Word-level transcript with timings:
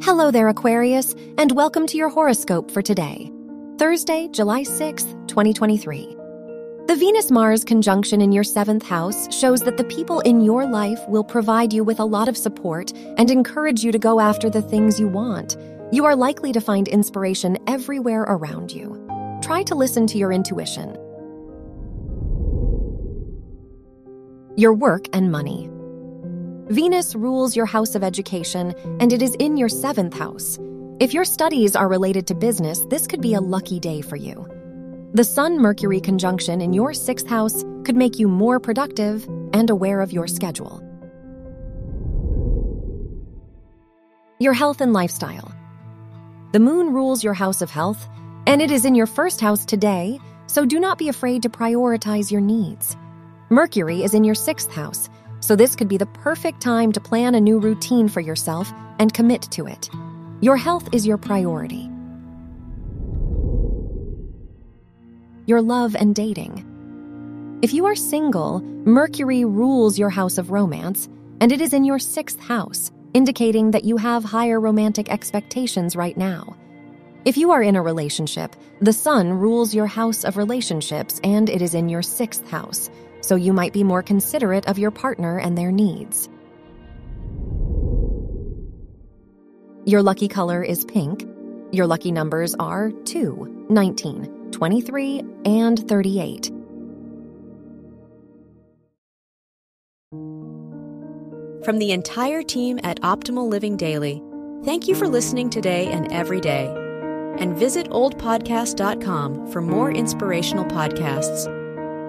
Hello 0.00 0.30
there, 0.30 0.46
Aquarius, 0.46 1.12
and 1.38 1.50
welcome 1.50 1.84
to 1.88 1.96
your 1.96 2.08
horoscope 2.08 2.70
for 2.70 2.80
today, 2.80 3.32
Thursday, 3.78 4.28
July 4.30 4.62
6th, 4.62 5.26
2023. 5.26 6.16
The 6.86 6.96
Venus 6.96 7.32
Mars 7.32 7.64
conjunction 7.64 8.20
in 8.20 8.30
your 8.30 8.44
seventh 8.44 8.86
house 8.86 9.34
shows 9.34 9.60
that 9.62 9.76
the 9.76 9.82
people 9.82 10.20
in 10.20 10.40
your 10.40 10.66
life 10.66 11.00
will 11.08 11.24
provide 11.24 11.72
you 11.72 11.82
with 11.82 11.98
a 11.98 12.04
lot 12.04 12.28
of 12.28 12.36
support 12.36 12.92
and 12.94 13.28
encourage 13.28 13.82
you 13.82 13.90
to 13.90 13.98
go 13.98 14.20
after 14.20 14.48
the 14.48 14.62
things 14.62 15.00
you 15.00 15.08
want. 15.08 15.56
You 15.90 16.04
are 16.04 16.14
likely 16.14 16.52
to 16.52 16.60
find 16.60 16.86
inspiration 16.86 17.58
everywhere 17.66 18.22
around 18.22 18.70
you. 18.70 19.04
Try 19.42 19.64
to 19.64 19.74
listen 19.74 20.06
to 20.06 20.16
your 20.16 20.32
intuition. 20.32 20.94
Your 24.56 24.74
work 24.74 25.06
and 25.12 25.32
money. 25.32 25.68
Venus 26.70 27.14
rules 27.14 27.56
your 27.56 27.64
house 27.64 27.94
of 27.94 28.04
education, 28.04 28.74
and 29.00 29.10
it 29.10 29.22
is 29.22 29.34
in 29.36 29.56
your 29.56 29.70
seventh 29.70 30.12
house. 30.12 30.58
If 31.00 31.14
your 31.14 31.24
studies 31.24 31.74
are 31.74 31.88
related 31.88 32.26
to 32.26 32.34
business, 32.34 32.80
this 32.90 33.06
could 33.06 33.22
be 33.22 33.32
a 33.32 33.40
lucky 33.40 33.80
day 33.80 34.02
for 34.02 34.16
you. 34.16 34.46
The 35.14 35.24
Sun 35.24 35.58
Mercury 35.60 35.98
conjunction 35.98 36.60
in 36.60 36.74
your 36.74 36.92
sixth 36.92 37.26
house 37.26 37.64
could 37.84 37.96
make 37.96 38.18
you 38.18 38.28
more 38.28 38.60
productive 38.60 39.26
and 39.54 39.70
aware 39.70 40.02
of 40.02 40.12
your 40.12 40.26
schedule. 40.26 40.82
Your 44.38 44.52
health 44.52 44.82
and 44.82 44.92
lifestyle. 44.92 45.50
The 46.52 46.60
moon 46.60 46.92
rules 46.92 47.24
your 47.24 47.34
house 47.34 47.62
of 47.62 47.70
health, 47.70 48.06
and 48.46 48.60
it 48.60 48.70
is 48.70 48.84
in 48.84 48.94
your 48.94 49.06
first 49.06 49.40
house 49.40 49.64
today, 49.64 50.20
so 50.46 50.66
do 50.66 50.78
not 50.78 50.98
be 50.98 51.08
afraid 51.08 51.42
to 51.44 51.48
prioritize 51.48 52.30
your 52.30 52.42
needs. 52.42 52.94
Mercury 53.48 54.02
is 54.02 54.12
in 54.12 54.22
your 54.22 54.34
sixth 54.34 54.70
house 54.70 55.08
so 55.48 55.56
this 55.56 55.74
could 55.74 55.88
be 55.88 55.96
the 55.96 56.04
perfect 56.04 56.60
time 56.60 56.92
to 56.92 57.00
plan 57.00 57.34
a 57.34 57.40
new 57.40 57.58
routine 57.58 58.06
for 58.06 58.20
yourself 58.20 58.70
and 58.98 59.14
commit 59.14 59.40
to 59.40 59.66
it. 59.66 59.88
Your 60.42 60.58
health 60.58 60.90
is 60.92 61.06
your 61.06 61.16
priority. 61.16 61.88
Your 65.46 65.62
love 65.62 65.96
and 65.96 66.14
dating. 66.14 66.66
If 67.62 67.72
you 67.72 67.86
are 67.86 67.94
single, 67.94 68.60
Mercury 68.60 69.46
rules 69.46 69.98
your 69.98 70.10
house 70.10 70.36
of 70.36 70.50
romance, 70.50 71.08
and 71.40 71.50
it 71.50 71.62
is 71.62 71.72
in 71.72 71.82
your 71.82 71.98
sixth 71.98 72.38
house, 72.38 72.90
indicating 73.14 73.70
that 73.70 73.86
you 73.86 73.96
have 73.96 74.24
higher 74.24 74.60
romantic 74.60 75.10
expectations 75.10 75.96
right 75.96 76.18
now. 76.18 76.58
If 77.24 77.38
you 77.38 77.52
are 77.52 77.62
in 77.62 77.74
a 77.74 77.80
relationship, 77.80 78.54
the 78.82 78.92
Sun 78.92 79.32
rules 79.32 79.74
your 79.74 79.86
house 79.86 80.24
of 80.24 80.36
relationships, 80.36 81.22
and 81.24 81.48
it 81.48 81.62
is 81.62 81.72
in 81.72 81.88
your 81.88 82.02
sixth 82.02 82.46
house 82.50 82.90
so 83.28 83.36
you 83.36 83.52
might 83.52 83.74
be 83.74 83.84
more 83.84 84.02
considerate 84.02 84.66
of 84.66 84.78
your 84.78 84.90
partner 84.90 85.38
and 85.38 85.56
their 85.56 85.70
needs. 85.70 86.30
Your 89.84 90.02
lucky 90.02 90.28
color 90.28 90.62
is 90.62 90.86
pink. 90.86 91.28
Your 91.70 91.86
lucky 91.86 92.10
numbers 92.10 92.54
are 92.58 92.90
2, 92.90 93.66
19, 93.68 94.50
23, 94.50 95.22
and 95.44 95.86
38. 95.86 96.50
From 101.64 101.78
the 101.78 101.92
entire 101.92 102.42
team 102.42 102.80
at 102.82 102.98
Optimal 103.02 103.46
Living 103.46 103.76
Daily, 103.76 104.22
thank 104.64 104.88
you 104.88 104.94
for 104.94 105.06
listening 105.06 105.50
today 105.50 105.88
and 105.88 106.10
every 106.10 106.40
day. 106.40 106.68
And 107.38 107.54
visit 107.58 107.90
oldpodcast.com 107.90 109.52
for 109.52 109.60
more 109.60 109.92
inspirational 109.92 110.64
podcasts. 110.64 111.67